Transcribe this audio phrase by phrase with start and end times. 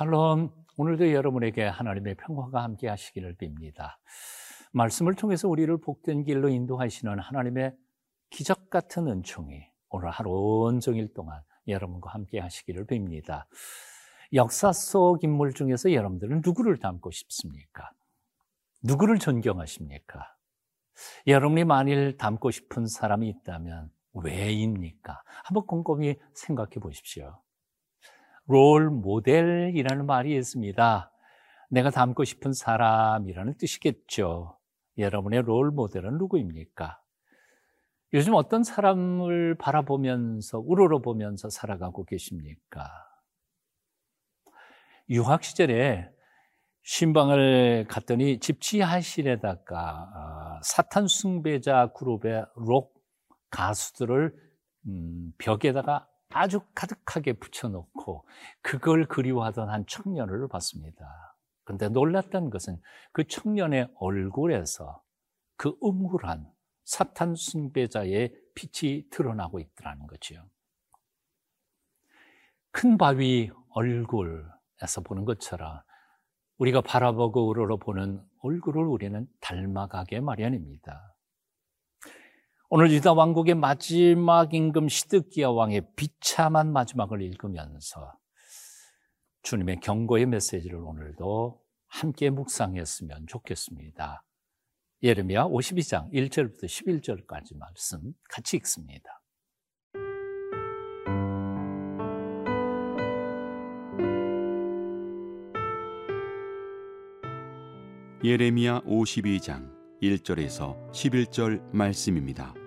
[0.00, 0.50] 샬롬.
[0.78, 3.96] 오늘도 여러분에게 하나님의 평화가 함께 하시기를 빕니다.
[4.72, 7.76] 말씀을 통해서 우리를 복된 길로 인도하시는 하나님의
[8.30, 13.44] 기적 같은 은총이 오늘 하루 온종일 동안 여러분과 함께 하시기를 빕니다.
[14.32, 17.90] 역사 속 인물 중에서 여러분들은 누구를 닮고 싶습니까?
[18.82, 20.34] 누구를 존경하십니까?
[21.26, 25.22] 여러분이 만일 닮고 싶은 사람이 있다면 왜입니까?
[25.44, 27.42] 한번 곰곰이 생각해 보십시오.
[28.50, 31.12] 롤 모델이라는 말이 있습니다.
[31.70, 34.58] 내가 닮고 싶은 사람이라는 뜻이겠죠.
[34.98, 37.00] 여러분의 롤 모델은 누구입니까?
[38.12, 42.90] 요즘 어떤 사람을 바라보면서, 우러러보면서 살아가고 계십니까?
[45.08, 46.10] 유학 시절에
[46.82, 53.00] 신방을 갔더니 집 지하실에다가 아, 사탄 숭배자 그룹의 록
[53.50, 54.34] 가수들을
[54.88, 58.26] 음, 벽에다가 아주 가득하게 붙여놓고
[58.62, 61.36] 그걸 그리워하던 한 청년을 봤습니다.
[61.64, 62.80] 그런데 놀랐던 것은
[63.12, 65.02] 그 청년의 얼굴에서
[65.56, 66.50] 그 음울한
[66.84, 70.48] 사탄 숭배자의 빛이 드러나고 있더라는 거죠.
[72.72, 75.80] 큰 바위 얼굴에서 보는 것처럼
[76.58, 81.14] 우리가 바라보고 우러러 보는 얼굴을 우리는 닮아가게 마련입니다.
[82.72, 88.12] 오늘 유다 왕국의 마지막 임금 시드기야 왕의 비참한 마지막을 읽으면서
[89.42, 94.24] 주님의 경고의 메시지를 오늘도 함께 묵상했으면 좋겠습니다.
[95.02, 99.20] 예레미야 52장 1절부터 11절까지 말씀 같이 읽습니다.
[108.22, 112.59] 예레미야 52장 1절에서 11절 말씀입니다.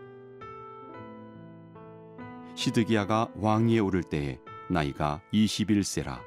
[2.55, 6.19] 시드기야가 왕위에 오를 때에 나이가 21세라.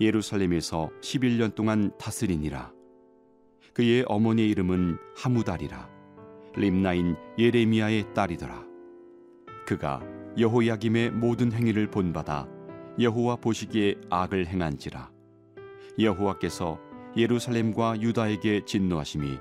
[0.00, 2.72] 예루살렘에서 11년 동안 다스리니라.
[3.72, 5.88] 그의 어머니의 이름은 하무달이라.
[6.56, 8.64] 림나인 예레미야의 딸이더라.
[9.66, 10.02] 그가
[10.38, 12.48] 여호야김의 모든 행위를 본받아
[12.98, 15.10] 여호와 보시기에 악을 행한지라.
[15.98, 16.78] 여호와께서
[17.16, 19.38] 예루살렘과 유다에게 진노하심이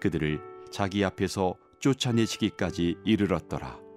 [0.00, 3.87] 그들을 자기 앞에서 쫓아내시기까지 이르렀더라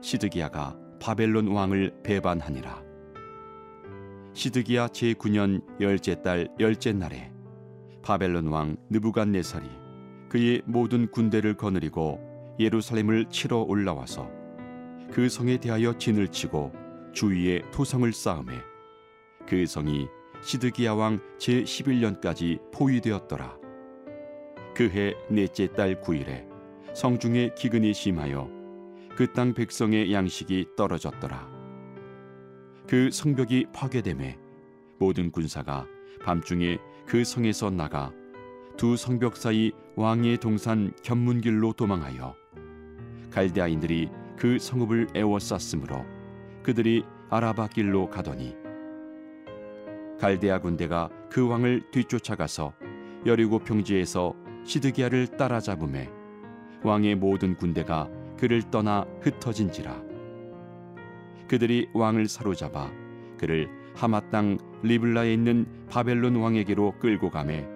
[0.00, 2.82] 시드기야가 바벨론 왕을 배반하니라.
[4.32, 7.32] 시드기야 제9년 열째 달 열째 날에
[8.02, 9.68] 바벨론 왕 느부갓네살이
[10.28, 12.20] 그의 모든 군대를 거느리고
[12.58, 14.30] 예루살렘을 치러 올라와서
[15.10, 16.72] 그 성에 대하여 진을 치고
[17.12, 18.54] 주위에 토성을 쌓음해
[19.46, 20.06] 그 성이
[20.42, 23.58] 시드기야 왕 제11년까지 포위되었더라.
[24.74, 26.46] 그해 넷째 달 9일에
[26.94, 28.59] 성중에 기근이 심하여
[29.16, 31.48] 그 땅 백성의 양식이 떨어졌더라.
[32.88, 34.38] 그 성벽이 파괴됨에
[34.98, 35.86] 모든 군사가
[36.24, 38.12] 밤중에 그 성에서 나가
[38.76, 42.34] 두 성벽 사이 왕의 동산 견문길로 도망하여
[43.30, 46.04] 갈대아인들이 그 성읍을 에워쌌으므로
[46.62, 48.56] 그들이 아라바 길로 가더니
[50.18, 52.72] 갈대아 군대가 그 왕을 뒤쫓아가서
[53.26, 54.34] 여리고 평지에서
[54.64, 56.10] 시드기야를 따라잡음에
[56.82, 58.08] 왕의 모든 군대가
[58.40, 60.02] 그를 떠나 흩어진지라.
[61.46, 62.90] 그들이 왕을 사로잡아
[63.38, 67.68] 그를 하마 땅 리블라에 있는 바벨론 왕에게로 끌고 가매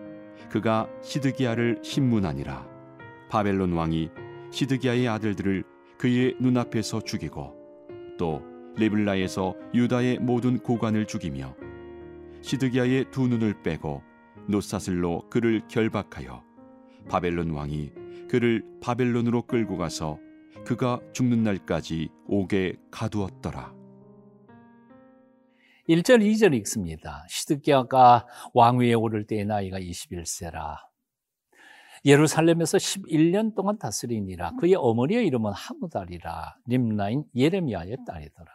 [0.48, 2.66] 그가 시드기야를 신문하니라.
[3.28, 4.10] 바벨론 왕이
[4.50, 5.64] 시드기야의 아들들을
[5.98, 7.54] 그의 눈앞에서 죽이고
[8.18, 8.42] 또
[8.76, 11.54] 리블라에서 유다의 모든 고관을 죽이며
[12.40, 14.02] 시드기야의 두 눈을 빼고
[14.48, 16.42] 노사슬로 그를 결박하여
[17.08, 17.92] 바벨론 왕이
[18.30, 20.18] 그를 바벨론으로 끌고 가서
[20.64, 23.74] 그가 죽는 날까지 옥에 가두었더라.
[25.88, 27.24] 1절, 2절 읽습니다.
[27.28, 30.76] 시드기야가 왕위에 오를 때의 나이가 21세라.
[32.06, 34.52] 예루살렘에서 11년 동안 다스리니라.
[34.56, 36.56] 그의 어머니의 이름은 하무달이라.
[36.66, 38.50] 림나인 예레미야의 딸이더라.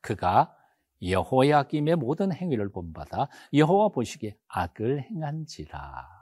[0.00, 0.54] 그가
[1.02, 6.20] 여호야김의 모든 행위를 본받아 여호와 보시기에 악을 행한지라.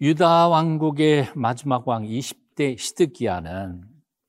[0.00, 3.82] 유다 왕국의 마지막 왕 20 대 시드기야는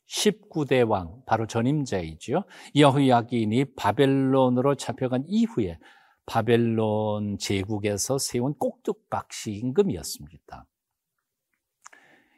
[0.08, 2.44] 19대 왕, 바로 전임자이죠.
[2.76, 5.80] 여호야긴이 바벨론으로 잡혀간 이후에
[6.26, 10.66] 바벨론 제국에서 세운 꼭두각시 임금이었습니다.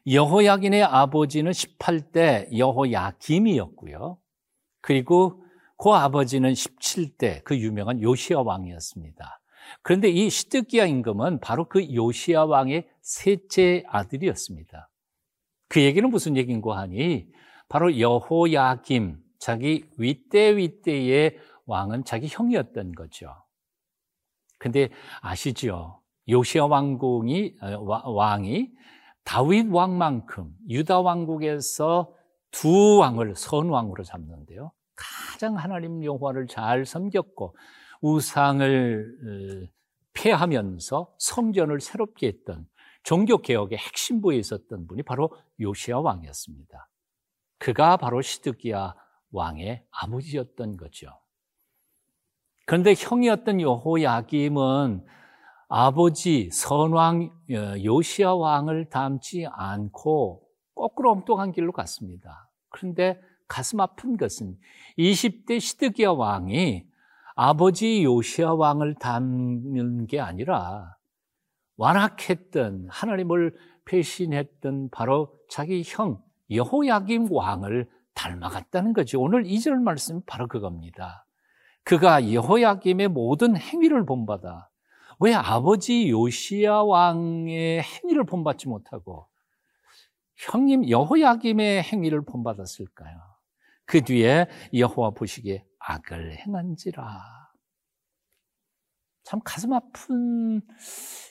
[0.07, 4.17] 여호야긴의 아버지는 18대 여호야김이었고요.
[4.81, 5.43] 그리고
[5.77, 9.41] 그 아버지는 17대 그 유명한 요시아 왕이었습니다.
[9.81, 14.89] 그런데 이 시드기야 임금은 바로 그 요시아 왕의 셋째 아들이었습니다.
[15.67, 17.27] 그 얘기는 무슨 얘기인고 하니
[17.67, 23.27] 바로 여호야김 자기 윗대 윗대의 왕은 자기 형이었던 거죠.
[24.59, 24.89] 근데
[25.21, 26.01] 아시죠?
[26.27, 28.71] 요시아 왕궁이 어, 왕이
[29.23, 32.13] 다윗 왕만큼 유다 왕국에서
[32.51, 34.71] 두 왕을 선왕으로 잡는데요.
[34.95, 37.55] 가장 하나님 여호와를 잘 섬겼고
[38.01, 39.67] 우상을 어,
[40.13, 42.65] 폐하면서 성전을 새롭게 했던
[43.05, 45.29] 종교 개혁의 핵심부에 있었던 분이 바로
[45.59, 46.89] 요시아 왕이었습니다.
[47.59, 48.95] 그가 바로 시드기야
[49.31, 51.07] 왕의 아버지였던 거죠.
[52.65, 55.05] 그런데 형이었던 여호야김은
[55.69, 60.41] 아버지 선왕 어, 요시아 왕을 닮지 않고
[60.73, 62.49] 거꾸로 엉뚱한 길로 갔습니다.
[62.69, 64.57] 그런데 가슴 아픈 것은
[64.97, 66.87] 20대 시드기야 왕이
[67.35, 70.94] 아버지 요시아 왕을 닮는 게 아니라
[71.77, 73.55] 완악했던 하나님을
[73.85, 79.21] 배신했던 바로 자기 형 여호야김 왕을 닮아갔다는 거죠.
[79.21, 81.25] 오늘 2절 말씀 바로 그겁니다.
[81.83, 84.69] 그가 여호야김의 모든 행위를 본받아
[85.19, 89.27] 왜 아버지 요시야 왕의 행위를 본받지 못하고
[90.35, 93.21] 형님 여호야김의 행위를 본받았을까요?
[93.85, 97.44] 그 뒤에 여호와 보시기에 악을 행한지라.
[99.25, 100.61] 참 가슴 아픈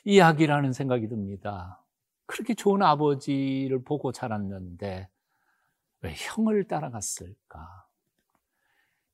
[0.05, 1.81] 이야기라는 생각이 듭니다.
[2.27, 5.09] 그렇게 좋은 아버지를 보고 자랐는데
[6.03, 7.87] 왜 형을 따라갔을까?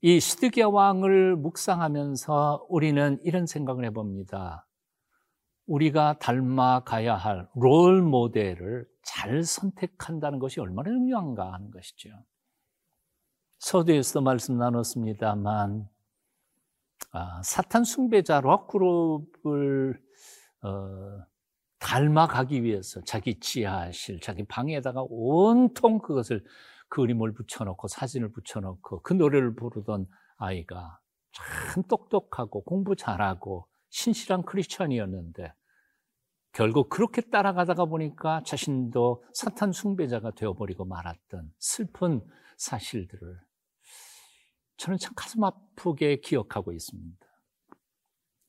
[0.01, 4.67] 이 시드기야 왕을 묵상하면서 우리는 이런 생각을 해봅니다.
[5.67, 12.09] 우리가 닮아가야 할 롤 모델을 잘 선택한다는 것이 얼마나 중요한가 하는 것이죠.
[13.59, 16.00] 서두에서도 말씀 나눴습니다만 아,
[17.43, 20.01] 사탄 숭배자 럭그룹을
[20.63, 21.25] 어,
[21.79, 26.43] 닮아가기 위해서 자기 지하실, 자기 방에다가 온통 그것을
[26.89, 30.99] 그림을 붙여놓고 사진을 붙여놓고 그 노래를 부르던 아이가
[31.31, 35.53] 참 똑똑하고 공부 잘하고 신실한 크리스천이었는데
[36.53, 42.21] 결국 그렇게 따라가다가 보니까 자신도 사탄 숭배자가 되어버리고 말았던 슬픈
[42.57, 43.39] 사실들을
[44.81, 47.27] 저는 참 가슴 아프게 기억하고 있습니다.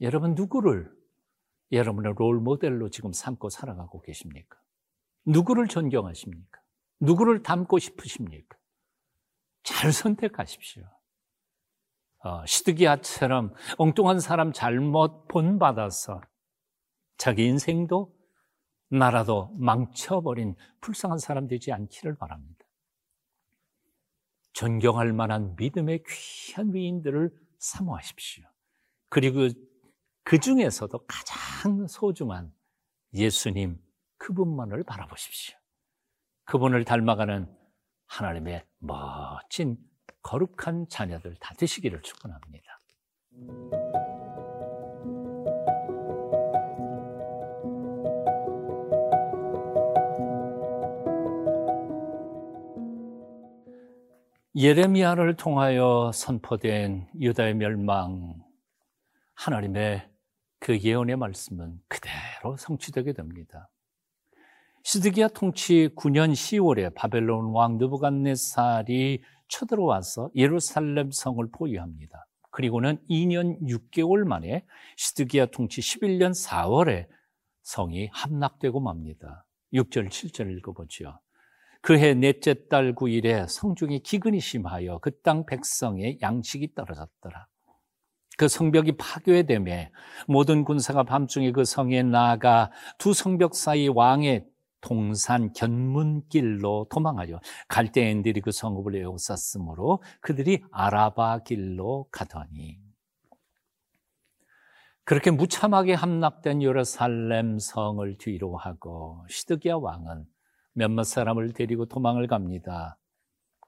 [0.01, 0.91] 여러분 누구를
[1.71, 4.59] 여러분의 롤 모델로 지금 삼고 살아가고 계십니까?
[5.27, 6.59] 누구를 존경하십니까?
[7.01, 8.57] 누구를 닮고 싶으십니까?
[9.63, 10.85] 잘 선택하십시오.
[12.21, 16.23] 어, 시드기야처럼 엉뚱한 사람 잘못 본받아서
[17.19, 18.11] 자기 인생도
[18.89, 22.62] 나라도 망쳐버린 불쌍한 사람 되지 않기를 바랍니다.
[24.53, 28.45] 존경할 만한 믿음의 귀한 위인들을 사모하십시오.
[29.09, 29.49] 그리고
[30.25, 32.53] 그 중에서도 가장 소중한
[33.15, 33.79] 예수님
[34.19, 35.57] 그분만을 바라보십시오.
[36.45, 37.49] 그분을 닮아가는
[38.07, 39.79] 하나님의 멋진
[40.23, 42.79] 거룩한 자녀들 다 되시기를 축원합니다.
[54.55, 58.35] 예레미야를 통하여 선포된 유다의 멸망,
[59.35, 60.07] 하나님의
[60.59, 63.71] 그 예언의 말씀은 그대로 성취되게 됩니다.
[64.83, 72.27] 시드기야 통치 9년 10월에 바벨론 왕 느부갓네살이 쳐들어와서 예루살렘 성을 포위합니다.
[72.51, 74.67] 그리고는 2년 6개월 만에
[74.99, 77.07] 시드기야 통치 11년 4월에
[77.63, 79.47] 성이 함락되고 맙니다.
[79.73, 81.19] 6절, 7절 읽어보죠.
[81.83, 87.49] 그해 넷째 달 9일에 성중이 기근이 심하여 그 땅 백성의 양식이 떨어졌더라.
[88.39, 89.91] 그 성벽이 파괴되매
[90.27, 94.47] 모든 군사가 밤중에 그 성에 나아가 두 성벽 사이 왕의
[94.81, 102.79] 동산 견문길로 도망하여 갈대인들이 그 성읍을 에워쌌으므로 그들이 아라바 길로 가더니
[105.05, 110.27] 그렇게 무참하게 함락된 예루살렘 성을 뒤로 하고 시드기야 왕은
[110.73, 112.99] 몇몇 사람을 데리고 도망을 갑니다.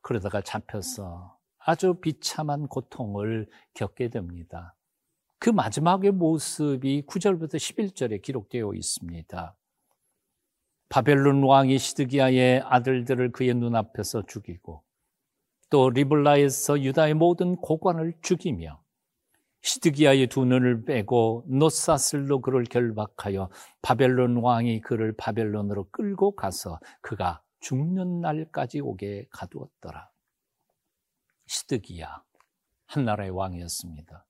[0.03, 4.75] 그러다가 잡혀서 아주 비참한 고통을 겪게 됩니다.
[5.39, 9.57] 그 마지막의 모습이 9절부터 11절에 기록되어 있습니다.
[10.89, 14.83] 바벨론 왕이 시드기야의 아들들을 그의 눈앞에서 죽이고
[15.71, 18.84] 또 리블라에서 유다의 모든 고관을 죽이며
[19.64, 23.49] 시드기야의 두 눈을 빼고 노사슬로 그를 결박하여
[23.80, 30.11] 바벨론 왕이 그를 바벨론으로 끌고 가서 그가 죽는 날까지 오게 가두었더라.
[31.47, 32.23] 시드기야
[32.87, 34.26] 한 나라의 왕이었습니다.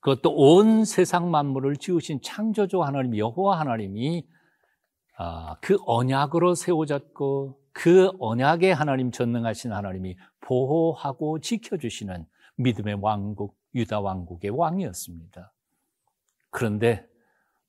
[0.00, 4.26] 그것도 온 세상 만물을 지으신 창조주 하나님 여호와 하나님이
[5.16, 14.50] 아, 그 언약으로 세워졌고 그 언약에 하나님 전능하신 하나님이 보호하고 지켜주시는 믿음의 왕국 유다 왕국의
[14.50, 15.52] 왕이었습니다.
[16.50, 17.06] 그런데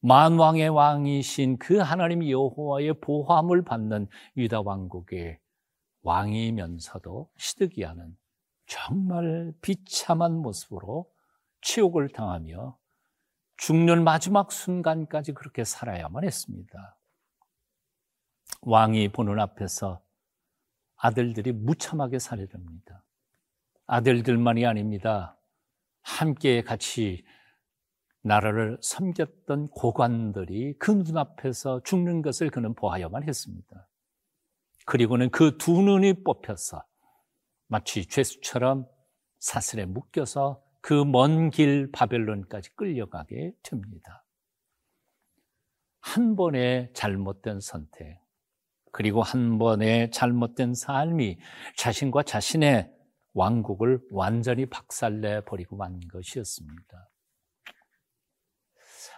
[0.02, 5.40] 만왕의 왕이신 그 하나님 여호와의 보함을 받는 유다 왕국의
[6.02, 8.18] 왕이면서도 시드기야는
[8.66, 11.12] 정말 비참한 모습으로
[11.62, 12.78] 치욕을 당하며
[13.58, 16.98] 죽는 마지막 순간까지 그렇게 살아야만 했습니다.
[18.62, 20.02] 왕이 보는 앞에서
[20.96, 23.04] 아들들이 무참하게 살해됩니다.
[23.86, 25.39] 아들들만이 아닙니다.
[26.02, 27.24] 함께 같이
[28.22, 33.88] 나라를 섬겼던 고관들이 그 눈앞에서 죽는 것을 그는 보아야만 했습니다.
[34.86, 36.84] 그리고는 그 두 눈이 뽑혀서
[37.68, 38.88] 마치 죄수처럼
[39.40, 44.26] 사슬에 묶여서 그 먼 길 바벨론까지 끌려가게 됩니다.
[46.02, 48.20] 한 번의 잘못된 선택,
[48.92, 51.38] 그리고 한 번의 잘못된 삶이
[51.78, 52.92] 자신과 자신의
[53.34, 57.10] 왕국을 완전히 박살내 버리고 만 것이었습니다.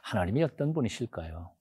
[0.04, 1.56] 하나님이 어떤 분이실까요?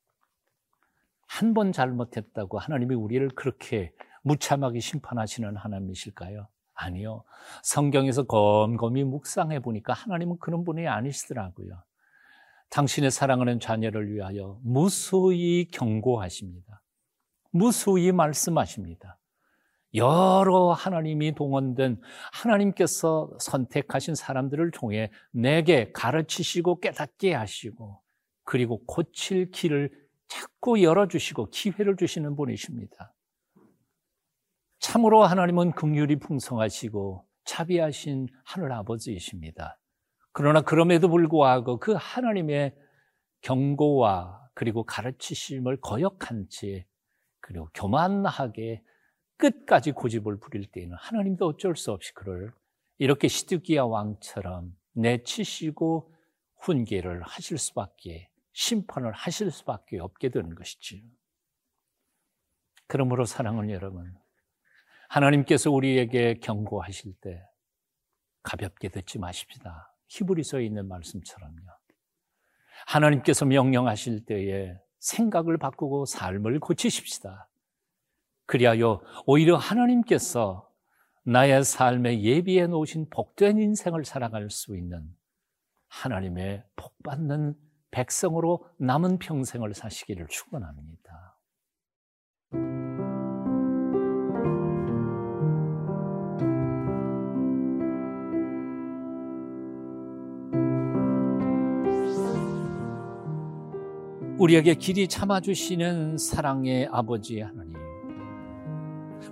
[1.27, 3.93] 한 번 잘못했다고 하나님이 우리를 그렇게
[4.23, 6.49] 무참하게 심판하시는 하나님이실까요?
[6.75, 7.25] 아니요.
[7.63, 11.85] 성경에서 곰곰이 묵상해 보니까 하나님은 그런 분이 아니시더라고요.
[12.71, 16.83] 당신의 사랑하는 자녀를 위하여 무수히 경고하십니다.
[17.53, 19.20] 무수히 말씀하십니다.
[19.95, 22.01] 여러 하나님이 동원된
[22.33, 28.01] 하나님께서 선택하신 사람들을 통해 내게 가르치시고 깨닫게 하시고
[28.45, 29.91] 그리고 고칠 길을
[30.29, 33.13] 자꾸 열어주시고 기회를 주시는 분이십니다.
[34.79, 39.79] 참으로 하나님은 긍휼이 풍성하시고 자비하신 하늘 아버지이십니다.
[40.33, 42.75] 그러나 그럼에도 불구하고 그 하나님의
[43.43, 46.87] 경고와 그리고 가르치심을 거역한 채
[47.41, 48.83] 그리고 교만하게
[49.41, 52.53] 끝까지 고집을 부릴 때에는 하나님도 어쩔 수 없이 그를
[52.99, 56.15] 이렇게 시드기야 왕처럼 내치시고
[56.59, 61.03] 훈계를 하실 수밖에 심판을 하실 수밖에 없게 되는 것이지요.
[62.87, 64.15] 그러므로 사랑하는 여러분,
[65.09, 67.43] 하나님께서 우리에게 경고하실 때
[68.43, 69.95] 가볍게 듣지 마십시다.
[70.09, 71.63] 히브리서에 있는 말씀처럼요.
[72.87, 77.50] 하나님께서 명령하실 때에 생각을 바꾸고 삶을 고치십시다.
[78.51, 80.69] 그리하여 오히려 하나님께서
[81.23, 85.09] 나의 삶에 예비해 놓으신 복된 인생을 살아갈 수 있는
[85.87, 87.55] 하나님의 복받는
[87.93, 91.39] 백성으로 남은 평생을 사시기를 축원합니다.
[104.39, 107.70] 우리에게 길이 참아주시는 사랑의 아버지 하나님.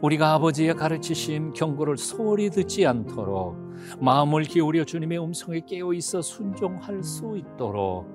[0.03, 3.57] 우리가 아버지의 가르치심, 경고를 소홀히 듣지 않도록
[4.01, 8.07] 마음을 기울여 주님의 음성에 깨어 있어 순종할 수 있도록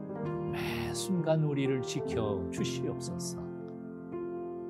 [0.52, 3.40] 매 순간 우리를 지켜 주시옵소서.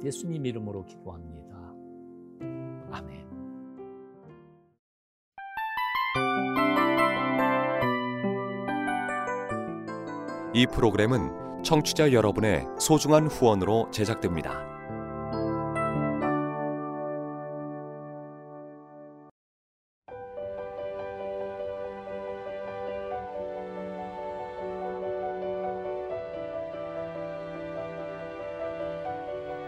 [0.04, 1.74] 예수님 이름으로 기도합니다.
[2.92, 3.24] 아멘.
[10.56, 14.83] 이 프로그램은 청취자 여러분의 소중한 후원으로 제작됩니다.